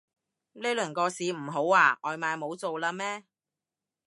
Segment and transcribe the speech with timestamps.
[0.53, 1.99] 呢輪個市唔好啊？
[2.01, 3.23] 外賣冇做喇咩